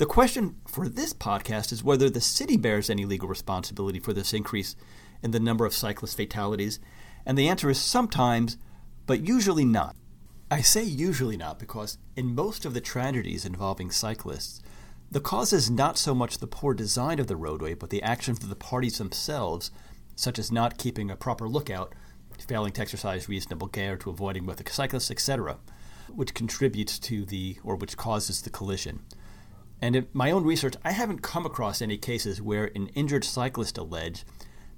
The 0.00 0.06
question 0.06 0.56
for 0.66 0.88
this 0.88 1.12
podcast 1.12 1.72
is 1.72 1.84
whether 1.84 2.08
the 2.08 2.22
city 2.22 2.56
bears 2.56 2.88
any 2.88 3.04
legal 3.04 3.28
responsibility 3.28 3.98
for 3.98 4.14
this 4.14 4.32
increase 4.32 4.74
in 5.22 5.32
the 5.32 5.38
number 5.38 5.66
of 5.66 5.74
cyclist 5.74 6.16
fatalities 6.16 6.80
and 7.26 7.36
the 7.36 7.48
answer 7.48 7.68
is 7.68 7.78
sometimes, 7.78 8.56
but 9.04 9.28
usually 9.28 9.66
not. 9.66 9.94
I 10.50 10.62
say 10.62 10.82
usually 10.82 11.36
not 11.36 11.58
because 11.58 11.98
in 12.16 12.34
most 12.34 12.64
of 12.64 12.72
the 12.72 12.80
tragedies 12.80 13.44
involving 13.44 13.90
cyclists, 13.90 14.62
the 15.10 15.20
cause 15.20 15.52
is 15.52 15.70
not 15.70 15.98
so 15.98 16.14
much 16.14 16.38
the 16.38 16.46
poor 16.46 16.72
design 16.72 17.18
of 17.18 17.26
the 17.26 17.36
roadway, 17.36 17.74
but 17.74 17.90
the 17.90 18.02
actions 18.02 18.42
of 18.42 18.48
the 18.48 18.56
parties 18.56 18.96
themselves, 18.96 19.70
such 20.16 20.38
as 20.38 20.50
not 20.50 20.78
keeping 20.78 21.10
a 21.10 21.14
proper 21.14 21.46
lookout, 21.46 21.94
failing 22.48 22.72
to 22.72 22.80
exercise 22.80 23.28
reasonable 23.28 23.68
care 23.68 23.98
to 23.98 24.08
avoiding 24.08 24.46
both 24.46 24.64
the 24.64 24.72
cyclists, 24.72 25.10
etc., 25.10 25.58
which 26.08 26.32
contributes 26.32 26.98
to 26.98 27.26
the 27.26 27.58
or 27.62 27.76
which 27.76 27.98
causes 27.98 28.40
the 28.40 28.48
collision. 28.48 29.00
And 29.82 29.96
in 29.96 30.06
my 30.12 30.30
own 30.30 30.44
research, 30.44 30.74
I 30.84 30.92
haven't 30.92 31.22
come 31.22 31.46
across 31.46 31.80
any 31.80 31.96
cases 31.96 32.42
where 32.42 32.70
an 32.74 32.88
injured 32.88 33.24
cyclist 33.24 33.78
alleged 33.78 34.24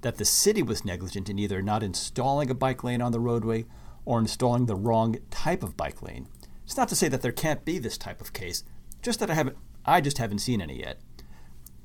that 0.01 0.17
the 0.17 0.25
city 0.25 0.61
was 0.61 0.85
negligent 0.85 1.29
in 1.29 1.39
either 1.39 1.61
not 1.61 1.83
installing 1.83 2.49
a 2.49 2.55
bike 2.55 2.83
lane 2.83 3.01
on 3.01 3.11
the 3.11 3.19
roadway 3.19 3.65
or 4.05 4.19
installing 4.19 4.65
the 4.65 4.75
wrong 4.75 5.17
type 5.29 5.63
of 5.63 5.77
bike 5.77 6.01
lane. 6.01 6.27
It's 6.65 6.77
not 6.77 6.89
to 6.89 6.95
say 6.95 7.07
that 7.09 7.21
there 7.21 7.31
can't 7.31 7.65
be 7.65 7.79
this 7.79 7.97
type 7.97 8.21
of 8.21 8.33
case, 8.33 8.63
just 9.01 9.19
that 9.19 9.29
I 9.29 9.33
haven't 9.33 9.57
I 9.85 9.99
just 9.99 10.17
haven't 10.17 10.39
seen 10.39 10.61
any 10.61 10.79
yet. 10.79 10.99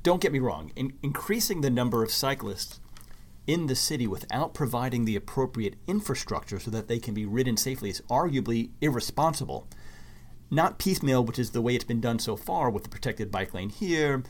Don't 0.04 0.20
get 0.20 0.32
me 0.32 0.38
wrong, 0.38 0.70
in 0.76 0.92
increasing 1.02 1.60
the 1.60 1.70
number 1.70 2.04
of 2.04 2.12
cyclists 2.12 2.78
in 3.48 3.66
the 3.66 3.74
city 3.74 4.06
without 4.06 4.54
providing 4.54 5.04
the 5.04 5.16
appropriate 5.16 5.74
infrastructure 5.88 6.60
so 6.60 6.70
that 6.70 6.86
they 6.86 7.00
can 7.00 7.14
be 7.14 7.26
ridden 7.26 7.56
safely 7.56 7.90
is 7.90 8.02
arguably 8.02 8.70
irresponsible. 8.80 9.66
Not 10.50 10.78
piecemeal, 10.78 11.24
which 11.24 11.38
is 11.38 11.50
the 11.50 11.60
way 11.60 11.74
it's 11.74 11.84
been 11.84 12.00
done 12.00 12.18
so 12.18 12.36
far 12.36 12.70
with 12.70 12.82
the 12.82 12.88
protected 12.88 13.30
bike 13.30 13.52
lane 13.52 13.68
here 13.68 14.22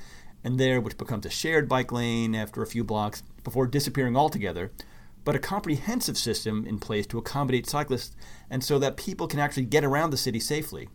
and 0.43 0.59
there, 0.59 0.81
which 0.81 0.99
becomes 0.99 1.27
a 1.27 1.31
shared 1.31 1.69
bike 1.69 1.93
lane 1.93 2.35
after 2.35 2.63
a 2.63 2.67
few 2.67 2.83
blocks 2.83 3.23
before 3.45 3.67
disappearing 3.67 4.17
altogether, 4.17 4.73
but 5.25 5.37
a 5.37 5.41
comprehensive 5.41 6.19
system 6.19 6.65
in 6.67 6.79
place 6.79 7.07
to 7.07 7.19
accommodate 7.19 7.69
cyclists 7.69 8.17
and 8.51 8.65
so 8.65 8.79
that 8.79 8.97
people 8.97 9.29
can 9.29 9.39
actually 9.39 9.65
get 9.65 9.85
around 9.85 10.11
the 10.11 10.17
city 10.17 10.41
safely. 10.41 10.89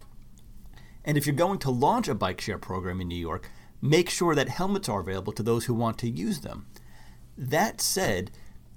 And 1.05 1.17
if 1.17 1.25
you're 1.25 1.35
going 1.35 1.59
to 1.59 1.69
launch 1.69 2.07
a 2.07 2.15
bike 2.15 2.41
share 2.41 2.57
program 2.57 2.99
in 2.99 3.07
New 3.07 3.15
York, 3.15 3.49
make 3.81 4.09
sure 4.09 4.35
that 4.35 4.49
helmets 4.49 4.89
are 4.89 5.01
available 5.01 5.33
to 5.33 5.43
those 5.43 5.65
who 5.65 5.73
want 5.73 5.97
to 5.99 6.09
use 6.09 6.39
them. 6.39 6.65
That 7.37 7.81
said, 7.81 8.31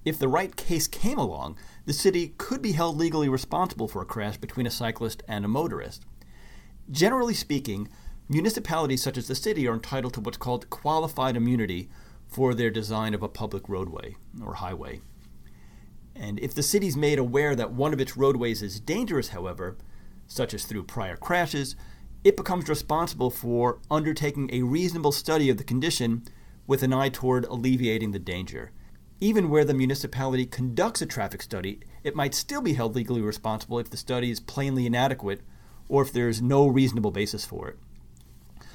if 0.05 0.19
the 0.19 0.29
right 0.29 0.55
case 0.55 0.87
came 0.87 1.19
along, 1.19 1.59
the 1.85 1.93
city 1.93 2.35
could 2.39 2.63
be 2.63 2.73
held 2.73 2.97
legally 2.97 3.29
responsible 3.29 3.89
for 3.89 4.03
a 4.03 4.07
crash 4.07 4.37
between 4.37 4.67
a 4.67 4.71
cyclist 4.71 5.23
and 5.27 5.45
a 5.45 5.49
motorist. 5.49 6.05
Generally 6.91 7.35
speaking, 7.35 7.89
municipalities 8.29 9.03
such 9.03 9.19
as 9.19 9.27
the 9.27 9.35
city 9.35 9.67
are 9.67 9.75
entitled 9.75 10.15
to 10.15 10.21
what's 10.21 10.37
called 10.37 10.71
qualified 10.71 11.37
immunity 11.37 11.89
for 12.29 12.55
their 12.55 12.71
design 12.71 13.15
of 13.15 13.23
a 13.23 13.29
public 13.29 13.69
roadway 13.69 14.17
or 14.45 14.55
highway. 14.55 15.01
And 16.15 16.39
if 16.41 16.55
the 16.55 16.63
city's 16.63 16.97
made 16.97 17.19
aware 17.19 17.55
that 17.55 17.73
one 17.73 17.93
of 17.93 18.01
its 18.01 18.17
roadways 18.17 18.63
is 18.63 18.81
dangerous, 18.81 19.29
however, 19.29 19.77
such 20.27 20.55
as 20.55 20.65
through 20.65 20.85
prior 20.85 21.17
crashes, 21.17 21.77
it 22.25 22.37
becomes 22.37 22.69
responsible 22.69 23.31
for 23.31 23.81
undertaking 23.91 24.49
a 24.53 24.63
reasonable 24.63 25.13
study 25.13 25.51
of 25.51 25.59
the 25.59 25.65
condition 25.65 26.25
with 26.67 26.83
an 26.83 26.93
eye 26.93 27.09
toward 27.09 27.45
alleviating 27.45 28.13
the 28.13 28.19
danger. 28.19 28.73
Even 29.21 29.49
where 29.49 29.65
the 29.65 29.75
municipality 29.75 30.47
conducts 30.47 31.03
a 31.03 31.07
traffic 31.07 31.43
study, 31.43 31.81
it 32.03 32.17
might 32.17 32.35
still 32.35 32.61
be 32.61 32.75
held 32.75 32.95
legally 32.95 33.21
responsible 33.21 33.79
if 33.79 33.91
the 33.91 33.97
study 33.97 34.31
is 34.31 34.41
plainly 34.41 34.87
inadequate 34.87 35.43
or 35.89 36.03
if 36.03 36.13
there 36.13 36.29
is 36.29 36.43
no 36.43 36.67
reasonable 36.67 37.11
basis 37.11 37.45
for 37.45 37.69
it. 37.69 37.79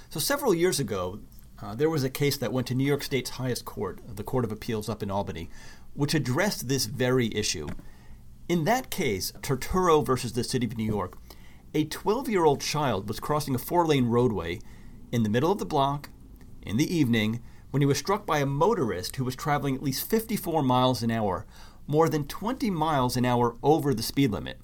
So, 0.09 0.19
several 0.19 0.53
years 0.53 0.79
ago, 0.79 1.19
uh, 1.61 1.75
there 1.75 1.89
was 1.89 2.03
a 2.03 2.09
case 2.09 2.37
that 2.37 2.51
went 2.51 2.67
to 2.67 2.75
New 2.75 2.85
York 2.85 3.03
State's 3.03 3.31
highest 3.31 3.65
court, 3.65 3.99
the 4.07 4.23
Court 4.23 4.43
of 4.43 4.51
Appeals 4.51 4.89
up 4.89 5.03
in 5.03 5.11
Albany, 5.11 5.49
which 5.93 6.13
addressed 6.13 6.67
this 6.67 6.85
very 6.85 7.33
issue. 7.35 7.67
In 8.49 8.63
that 8.65 8.89
case, 8.89 9.31
Turturro 9.41 10.05
versus 10.05 10.33
the 10.33 10.43
City 10.43 10.65
of 10.65 10.77
New 10.77 10.85
York, 10.85 11.17
a 11.73 11.85
12 11.85 12.27
year 12.29 12.43
old 12.43 12.61
child 12.61 13.07
was 13.07 13.19
crossing 13.19 13.55
a 13.55 13.59
four 13.59 13.85
lane 13.85 14.07
roadway 14.07 14.59
in 15.11 15.23
the 15.23 15.29
middle 15.29 15.51
of 15.51 15.59
the 15.59 15.65
block 15.65 16.09
in 16.61 16.77
the 16.77 16.93
evening 16.93 17.41
when 17.69 17.81
he 17.81 17.85
was 17.85 17.97
struck 17.97 18.25
by 18.25 18.39
a 18.39 18.45
motorist 18.45 19.15
who 19.15 19.23
was 19.23 19.35
traveling 19.35 19.75
at 19.75 19.83
least 19.83 20.09
54 20.09 20.61
miles 20.61 21.01
an 21.01 21.11
hour, 21.11 21.45
more 21.87 22.09
than 22.09 22.25
20 22.25 22.69
miles 22.69 23.15
an 23.15 23.25
hour 23.25 23.55
over 23.63 23.93
the 23.93 24.03
speed 24.03 24.31
limit. 24.31 24.59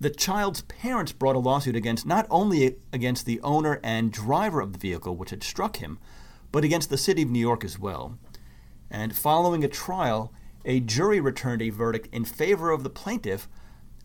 The 0.00 0.10
child's 0.10 0.62
parents 0.62 1.12
brought 1.12 1.34
a 1.34 1.40
lawsuit 1.40 1.74
against 1.74 2.06
not 2.06 2.26
only 2.30 2.76
against 2.92 3.26
the 3.26 3.40
owner 3.40 3.80
and 3.82 4.12
driver 4.12 4.60
of 4.60 4.72
the 4.72 4.78
vehicle 4.78 5.16
which 5.16 5.30
had 5.30 5.42
struck 5.42 5.78
him, 5.78 5.98
but 6.52 6.64
against 6.64 6.88
the 6.88 6.96
city 6.96 7.22
of 7.22 7.30
New 7.30 7.40
York 7.40 7.64
as 7.64 7.78
well. 7.78 8.16
And 8.90 9.16
following 9.16 9.64
a 9.64 9.68
trial, 9.68 10.32
a 10.64 10.80
jury 10.80 11.18
returned 11.18 11.62
a 11.62 11.70
verdict 11.70 12.08
in 12.12 12.24
favor 12.24 12.70
of 12.70 12.84
the 12.84 12.90
plaintiff, 12.90 13.48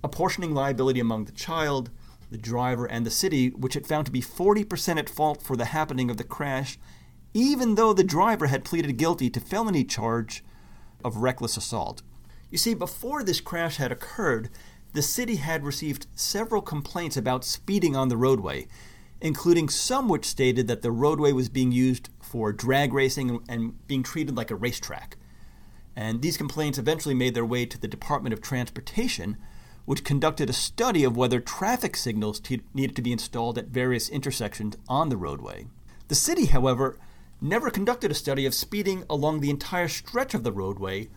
apportioning 0.03 0.53
liability 0.53 0.99
among 0.99 1.25
the 1.25 1.31
child, 1.31 1.91
the 2.31 2.37
driver, 2.37 2.85
and 2.85 3.05
the 3.05 3.11
city, 3.11 3.49
which 3.49 3.75
it 3.75 3.85
found 3.85 4.07
to 4.07 4.11
be 4.11 4.21
40% 4.21 4.97
at 4.97 5.09
fault 5.09 5.43
for 5.43 5.55
the 5.55 5.65
happening 5.65 6.09
of 6.09 6.17
the 6.17 6.23
crash, 6.23 6.79
even 7.35 7.75
though 7.75 7.93
the 7.93 8.03
driver 8.03 8.47
had 8.47 8.65
pleaded 8.65 8.97
guilty 8.97 9.29
to 9.29 9.39
felony 9.39 9.83
charge 9.83 10.43
of 11.03 11.17
reckless 11.17 11.55
assault. 11.55 12.01
You 12.49 12.57
see, 12.57 12.73
before 12.73 13.23
this 13.23 13.41
crash 13.41 13.77
had 13.77 13.91
occurred, 13.91 14.49
the 14.93 15.01
city 15.01 15.37
had 15.37 15.65
received 15.65 16.07
several 16.15 16.61
complaints 16.61 17.17
about 17.17 17.43
speeding 17.43 17.95
on 17.95 18.09
the 18.09 18.17
roadway, 18.17 18.67
including 19.21 19.67
some 19.69 20.07
which 20.07 20.25
stated 20.25 20.67
that 20.67 20.81
the 20.81 20.91
roadway 20.91 21.31
was 21.31 21.49
being 21.49 21.71
used 21.71 22.09
for 22.21 22.53
drag 22.53 22.93
racing 22.93 23.43
and 23.49 23.85
being 23.87 24.03
treated 24.03 24.37
like 24.37 24.51
a 24.51 24.55
racetrack. 24.55 25.17
And 25.95 26.21
these 26.21 26.37
complaints 26.37 26.77
eventually 26.77 27.15
made 27.15 27.33
their 27.33 27.45
way 27.45 27.65
to 27.65 27.79
the 27.79 27.87
Department 27.87 28.33
of 28.33 28.41
Transportation, 28.41 29.37
which 29.85 30.03
conducted 30.03 30.49
a 30.49 30.53
study 30.53 31.03
of 31.03 31.17
whether 31.17 31.39
traffic 31.39 31.95
signals 31.95 32.41
needed 32.73 32.95
to 32.95 33.01
be 33.01 33.11
installed 33.11 33.57
at 33.57 33.67
various 33.67 34.09
intersections 34.09 34.77
on 34.87 35.09
the 35.09 35.17
roadway. 35.17 35.67
The 36.07 36.15
city, 36.15 36.45
however, 36.45 36.97
never 37.41 37.69
conducted 37.69 38.11
a 38.11 38.15
study 38.15 38.45
of 38.45 38.53
speeding 38.53 39.03
along 39.09 39.39
the 39.39 39.49
entire 39.49 39.87
stretch 39.87 40.33
of 40.33 40.43
the 40.43 40.51
roadway 40.51 41.09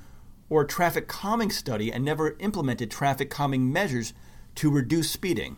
or 0.49 0.63
a 0.63 0.67
traffic 0.67 1.09
calming 1.09 1.51
study 1.51 1.93
and 1.93 2.05
never 2.05 2.37
implemented 2.39 2.91
traffic 2.91 3.31
calming 3.31 3.73
measures 3.73 4.13
to 4.55 4.71
reduce 4.71 5.11
speeding. 5.11 5.57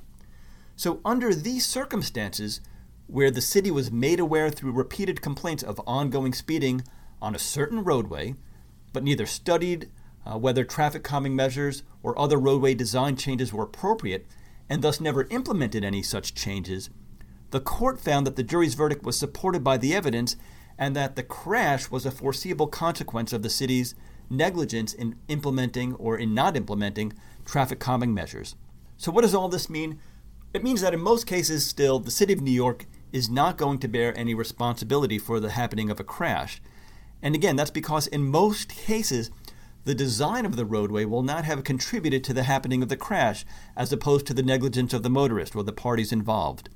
So, 0.76 1.00
under 1.04 1.34
these 1.34 1.66
circumstances, 1.66 2.60
where 3.06 3.30
the 3.30 3.40
city 3.40 3.70
was 3.70 3.90
made 3.90 4.20
aware 4.20 4.50
through 4.50 4.72
repeated 4.72 5.22
complaints 5.22 5.62
of 5.62 5.80
ongoing 5.86 6.32
speeding 6.32 6.82
on 7.20 7.34
a 7.34 7.38
certain 7.38 7.82
roadway, 7.82 8.34
but 8.92 9.02
neither 9.02 9.26
studied 9.26 9.90
uh, 10.26 10.38
whether 10.38 10.62
traffic 10.62 11.02
calming 11.02 11.34
measures 11.34 11.82
or 12.02 12.18
other 12.18 12.36
roadway 12.36 12.74
design 12.74 13.16
changes 13.16 13.52
were 13.52 13.64
appropriate, 13.64 14.26
and 14.68 14.82
thus 14.82 15.00
never 15.00 15.26
implemented 15.30 15.82
any 15.82 16.02
such 16.02 16.34
changes, 16.34 16.90
the 17.50 17.60
court 17.60 17.98
found 17.98 18.26
that 18.26 18.36
the 18.36 18.42
jury's 18.42 18.74
verdict 18.74 19.04
was 19.04 19.18
supported 19.18 19.64
by 19.64 19.78
the 19.78 19.94
evidence 19.94 20.36
and 20.78 20.94
that 20.94 21.16
the 21.16 21.22
crash 21.22 21.90
was 21.90 22.04
a 22.04 22.10
foreseeable 22.10 22.66
consequence 22.66 23.32
of 23.32 23.42
the 23.42 23.50
city's 23.50 23.94
negligence 24.30 24.92
in 24.92 25.16
implementing 25.28 25.94
or 25.94 26.16
in 26.18 26.34
not 26.34 26.56
implementing 26.56 27.12
traffic 27.44 27.78
calming 27.78 28.12
measures. 28.12 28.54
So, 28.96 29.12
what 29.12 29.22
does 29.22 29.34
all 29.34 29.48
this 29.48 29.70
mean? 29.70 29.98
It 30.54 30.64
means 30.64 30.80
that 30.80 30.94
in 30.94 31.00
most 31.00 31.26
cases, 31.26 31.66
still, 31.66 31.98
the 31.98 32.10
City 32.10 32.32
of 32.32 32.40
New 32.40 32.50
York 32.50 32.86
is 33.12 33.28
not 33.30 33.58
going 33.58 33.78
to 33.78 33.88
bear 33.88 34.16
any 34.16 34.34
responsibility 34.34 35.18
for 35.18 35.40
the 35.40 35.50
happening 35.50 35.90
of 35.90 36.00
a 36.00 36.04
crash. 36.04 36.60
And 37.22 37.34
again, 37.34 37.56
that's 37.56 37.70
because 37.70 38.06
in 38.06 38.24
most 38.24 38.68
cases, 38.68 39.30
the 39.84 39.94
design 39.94 40.44
of 40.44 40.56
the 40.56 40.66
roadway 40.66 41.04
will 41.04 41.22
not 41.22 41.44
have 41.44 41.64
contributed 41.64 42.22
to 42.24 42.34
the 42.34 42.42
happening 42.42 42.82
of 42.82 42.88
the 42.88 42.96
crash, 42.96 43.44
as 43.76 43.92
opposed 43.92 44.26
to 44.26 44.34
the 44.34 44.42
negligence 44.42 44.92
of 44.92 45.02
the 45.02 45.10
motorist 45.10 45.56
or 45.56 45.62
the 45.62 45.72
parties 45.72 46.12
involved. 46.12 46.68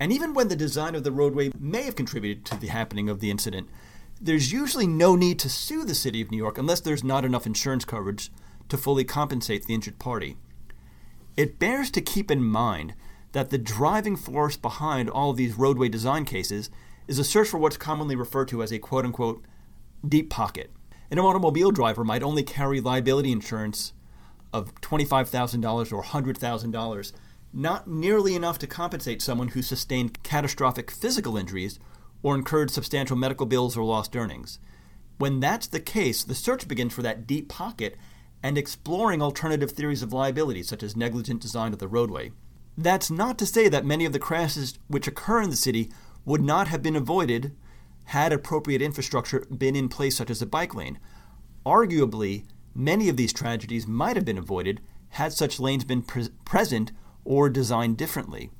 And 0.00 0.12
even 0.12 0.32
when 0.32 0.48
the 0.48 0.56
design 0.56 0.94
of 0.94 1.04
the 1.04 1.12
roadway 1.12 1.50
may 1.58 1.82
have 1.82 1.96
contributed 1.96 2.44
to 2.46 2.56
the 2.56 2.68
happening 2.68 3.08
of 3.08 3.20
the 3.20 3.30
incident, 3.30 3.68
there's 4.20 4.52
usually 4.52 4.86
no 4.86 5.16
need 5.16 5.38
to 5.40 5.48
sue 5.48 5.84
the 5.84 5.94
City 5.94 6.20
of 6.20 6.30
New 6.30 6.36
York 6.36 6.58
unless 6.58 6.80
there's 6.80 7.04
not 7.04 7.24
enough 7.24 7.46
insurance 7.46 7.84
coverage 7.84 8.30
to 8.68 8.76
fully 8.76 9.04
compensate 9.04 9.66
the 9.66 9.74
injured 9.74 9.98
party. 9.98 10.36
It 11.36 11.58
bears 11.58 11.90
to 11.92 12.00
keep 12.00 12.30
in 12.30 12.42
mind 12.42 12.94
that 13.32 13.50
the 13.50 13.58
driving 13.58 14.16
force 14.16 14.56
behind 14.56 15.08
all 15.08 15.30
of 15.30 15.36
these 15.36 15.58
roadway 15.58 15.88
design 15.88 16.24
cases 16.24 16.70
is 17.06 17.18
a 17.18 17.24
search 17.24 17.48
for 17.48 17.58
what's 17.58 17.76
commonly 17.76 18.16
referred 18.16 18.48
to 18.48 18.62
as 18.62 18.72
a 18.72 18.78
quote 18.78 19.04
unquote 19.04 19.44
deep 20.06 20.30
pocket. 20.30 20.70
An 21.10 21.18
automobile 21.18 21.70
driver 21.70 22.04
might 22.04 22.22
only 22.22 22.42
carry 22.42 22.80
liability 22.80 23.32
insurance 23.32 23.92
of 24.52 24.74
$25,000 24.80 25.92
or 25.92 26.02
$100,000, 26.02 27.12
not 27.52 27.88
nearly 27.88 28.34
enough 28.34 28.58
to 28.58 28.66
compensate 28.66 29.22
someone 29.22 29.48
who 29.48 29.62
sustained 29.62 30.22
catastrophic 30.22 30.90
physical 30.90 31.36
injuries 31.36 31.78
or 32.22 32.34
incurred 32.34 32.70
substantial 32.70 33.16
medical 33.16 33.46
bills 33.46 33.76
or 33.76 33.84
lost 33.84 34.16
earnings. 34.16 34.58
When 35.18 35.40
that's 35.40 35.66
the 35.66 35.80
case, 35.80 36.22
the 36.22 36.34
search 36.34 36.68
begins 36.68 36.92
for 36.92 37.02
that 37.02 37.26
deep 37.26 37.48
pocket 37.48 37.96
and 38.42 38.56
exploring 38.56 39.20
alternative 39.20 39.72
theories 39.72 40.02
of 40.02 40.12
liability, 40.12 40.62
such 40.62 40.82
as 40.82 40.96
negligent 40.96 41.40
design 41.40 41.72
of 41.72 41.78
the 41.78 41.88
roadway. 41.88 42.30
That's 42.76 43.10
not 43.10 43.38
to 43.38 43.46
say 43.46 43.68
that 43.68 43.84
many 43.84 44.04
of 44.04 44.12
the 44.12 44.20
crashes 44.20 44.78
which 44.86 45.08
occur 45.08 45.42
in 45.42 45.50
the 45.50 45.56
city 45.56 45.90
would 46.24 46.42
not 46.42 46.68
have 46.68 46.82
been 46.82 46.94
avoided 46.94 47.56
had 48.04 48.32
appropriate 48.32 48.80
infrastructure 48.80 49.44
been 49.54 49.74
in 49.74 49.88
place, 49.88 50.16
such 50.16 50.30
as 50.30 50.40
a 50.40 50.46
bike 50.46 50.74
lane. 50.74 50.98
Arguably, 51.66 52.44
many 52.74 53.08
of 53.08 53.16
these 53.16 53.32
tragedies 53.32 53.86
might 53.86 54.16
have 54.16 54.24
been 54.24 54.38
avoided 54.38 54.80
had 55.10 55.32
such 55.32 55.58
lanes 55.58 55.84
been 55.84 56.02
pre- 56.02 56.28
present 56.44 56.92
or 57.24 57.50
designed 57.50 57.96
differently. 57.96 58.50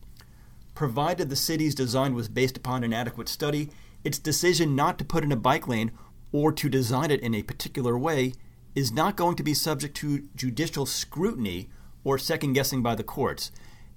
Provided 0.79 1.29
the 1.29 1.35
city's 1.35 1.75
design 1.75 2.15
was 2.15 2.29
based 2.29 2.57
upon 2.57 2.85
an 2.85 2.93
adequate 2.93 3.29
study, 3.29 3.69
its 4.05 4.17
decision 4.17 4.77
not 4.77 4.97
to 4.97 5.05
put 5.05 5.25
in 5.25 5.33
a 5.33 5.37
bike 5.37 5.67
lane 5.67 5.91
or 6.31 6.53
to 6.53 6.69
design 6.69 7.11
it 7.11 7.19
in 7.19 7.35
a 7.35 7.43
particular 7.43 7.99
way 7.99 8.33
is 8.77 8.93
not 8.93 9.17
going 9.17 9.35
to 9.35 9.43
be 9.43 9.55
subject 9.55 9.97
to 9.97 10.29
judicial 10.37 10.87
scrutiny 10.87 11.69
or 12.05 12.17
second 12.17 12.53
guessing 12.53 12.81
by 12.81 12.95
the 12.95 13.03
courts. 13.03 13.51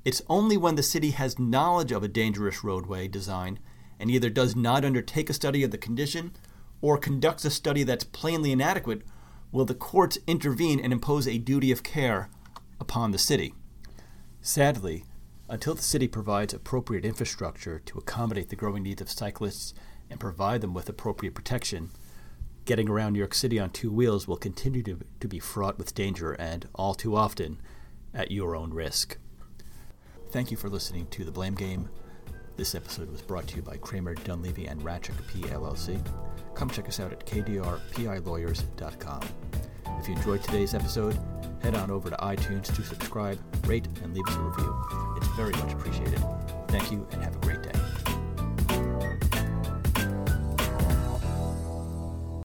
It's 0.04 0.24
only 0.28 0.58
when 0.58 0.74
the 0.74 0.82
city 0.82 1.12
has 1.12 1.38
knowledge 1.38 1.92
of 1.92 2.02
a 2.02 2.08
dangerous 2.08 2.64
roadway 2.64 3.08
design 3.08 3.60
and 4.00 4.10
either 4.10 4.32
does 4.32 4.56
not 4.56 4.84
undertake 4.84 5.30
a 5.30 5.34
study 5.34 5.62
of 5.62 5.70
the 5.70 5.78
condition 5.78 6.32
or 6.82 6.98
conducts 6.98 7.46
a 7.46 7.52
study 7.52 7.84
that's 7.84 8.06
plainly 8.06 8.52
inadequate 8.52 9.04
will 9.52 9.66
the 9.66 9.76
courts 9.76 10.18
intervene 10.26 10.80
and 10.80 10.92
impose 10.92 11.28
a 11.28 11.38
duty 11.38 11.72
of 11.72 11.84
care 11.84 12.32
upon 12.80 13.12
the 13.12 13.20
city. 13.20 13.54
Sadly, 14.42 15.06
until 15.52 15.76
the 15.76 15.82
city 15.82 16.08
provides 16.08 16.54
appropriate 16.54 17.04
infrastructure 17.04 17.80
to 17.80 17.98
accommodate 17.98 18.48
the 18.48 18.56
growing 18.56 18.84
needs 18.84 19.02
of 19.02 19.12
cyclists 19.12 19.74
and 20.10 20.18
provide 20.18 20.62
them 20.62 20.74
with 20.74 20.88
appropriate 20.88 21.36
protection, 21.36 21.92
getting 22.64 22.88
around 22.88 23.12
New 23.14 23.20
York 23.20 23.34
City 23.34 23.60
on 23.60 23.70
two 23.70 23.92
wheels 23.92 24.30
will 24.30 24.38
continue 24.38 24.82
to, 24.82 25.00
to 25.20 25.28
be 25.28 25.40
fraught 25.40 25.78
with 25.78 25.94
danger 25.94 26.32
and, 26.32 26.70
all 26.74 26.94
too 26.94 27.18
often, 27.18 27.60
at 28.14 28.32
your 28.32 28.56
own 28.56 28.74
risk. 28.74 29.18
Thank 30.30 30.52
you 30.52 30.58
for 30.58 30.70
listening 30.70 31.08
to 31.08 31.26
The 31.26 31.32
Blame 31.32 31.56
Game. 31.56 31.90
This 32.56 32.74
episode 32.74 33.12
was 33.12 33.22
brought 33.22 33.48
to 33.48 33.58
you 33.58 33.62
by 33.62 33.76
Kramer, 33.76 34.14
Dunleavy, 34.16 34.68
and 34.68 34.82
Ratchick 34.82 35.22
PLLC. 35.34 36.02
Come 36.56 36.70
check 36.70 36.88
us 36.88 37.02
out 37.02 37.12
at 37.12 37.26
kdrpilawyers.com. 37.26 39.22
If 40.00 40.08
you 40.08 40.16
enjoyed 40.16 40.44
today's 40.44 40.74
episode, 40.74 41.20
head 41.62 41.76
on 41.76 41.92
over 41.92 42.10
to 42.10 42.16
iTunes 42.18 42.74
to 42.76 42.84
subscribe, 42.84 43.40
rate, 43.66 43.88
and 44.04 44.14
leave 44.14 44.28
us 44.28 44.36
a 44.36 44.40
review. 44.40 44.84
It's 45.18 45.28
very 45.30 45.52
much 45.52 45.74
appreciated. 45.74 46.24
Thank 46.68 46.92
you 46.92 47.08
and 47.12 47.22
have 47.22 47.36
a 47.36 47.40
great 47.40 47.62
day. 47.62 47.81